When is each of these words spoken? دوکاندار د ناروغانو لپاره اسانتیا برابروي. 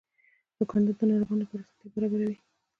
دوکاندار 0.57 0.95
د 0.97 1.01
ناروغانو 1.09 1.41
لپاره 1.43 1.61
اسانتیا 1.63 1.89
برابروي. 1.95 2.37